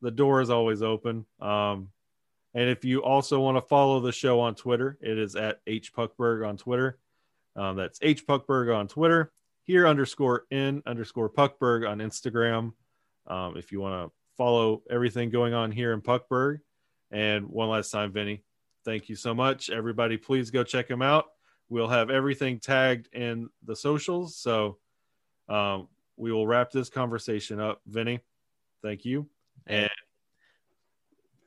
[0.00, 1.26] the door is always open.
[1.38, 1.90] Um,
[2.54, 5.94] and if you also want to follow the show on Twitter, it is at H
[5.94, 6.98] Puckburg on Twitter.
[7.54, 9.32] Um, that's H Puckburg on Twitter.
[9.64, 12.72] Here underscore in underscore Puckburg on Instagram.
[13.26, 16.60] Um, if you want to follow everything going on here in Puckburg.
[17.10, 18.44] And one last time, Vinny,
[18.84, 19.68] thank you so much.
[19.68, 21.26] Everybody, please go check him out.
[21.68, 24.36] We'll have everything tagged in the socials.
[24.36, 24.78] So
[25.48, 25.88] um,
[26.18, 27.80] we will wrap this conversation up.
[27.86, 28.20] Vinny,
[28.82, 29.28] thank you.
[29.66, 29.90] And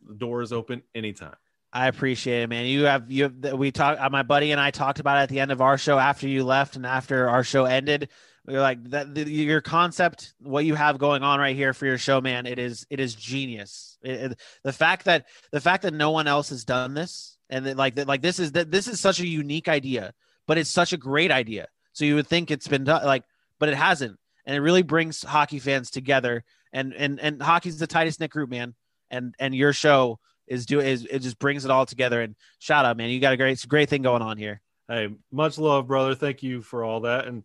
[0.08, 1.36] the door is open anytime.
[1.74, 2.66] I appreciate it, man.
[2.66, 4.02] You have you have, we talked.
[4.02, 6.28] Uh, my buddy and I talked about it at the end of our show after
[6.28, 8.10] you left and after our show ended.
[8.46, 9.14] We were like that.
[9.16, 12.46] The, your concept, what you have going on right here for your show, man.
[12.46, 13.98] It is it is genius.
[14.04, 17.66] It- it- the fact that the fact that no one else has done this and
[17.66, 20.14] that like that like this is that this is such a unique idea,
[20.48, 21.68] but it's such a great idea.
[21.94, 23.24] So you would think it's been done like,
[23.60, 26.44] but it hasn't, and it really brings hockey fans together.
[26.74, 28.76] And and and hockey's the tightest knit group, man.
[29.10, 32.22] And and your show is do is it just brings it all together.
[32.22, 34.62] And shout out, man, you got a great great thing going on here.
[34.88, 36.16] Hey, much love, brother.
[36.16, 37.26] Thank you for all that.
[37.26, 37.44] And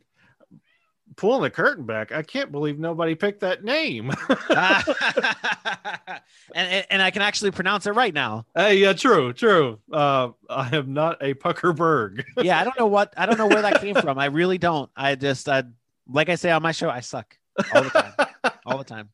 [1.17, 4.11] pulling the curtain back, I can't believe nobody picked that name.
[4.49, 6.21] and,
[6.55, 8.47] and and I can actually pronounce it right now.
[8.55, 9.79] hey, yeah, true, true.
[9.93, 12.25] Uh, I am not a Puckerberg.
[12.43, 14.19] Yeah, I don't know what I don't know where that came from.
[14.19, 14.91] I really don't.
[14.97, 15.65] I just I,
[16.09, 17.37] like I say on my show, I suck
[17.75, 18.13] all the time,
[18.67, 19.11] all the time.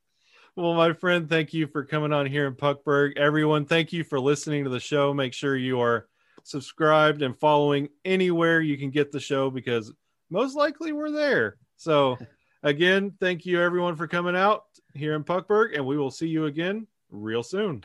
[0.55, 3.17] Well, my friend, thank you for coming on here in Puckburg.
[3.17, 5.15] Everyone, thank you for listening to the show.
[5.15, 6.09] Make sure you are
[6.45, 9.93] subscribed and following anywhere you can get the show because
[10.31, 11.57] most likely we're there.
[11.77, 12.19] So,
[12.63, 14.65] again, thank you everyone for coming out
[14.95, 17.85] here in Puckburg, and we will see you again real soon.